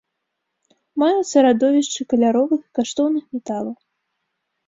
[1.01, 3.71] Маюцца радовішчы каляровых і каштоўных металаў.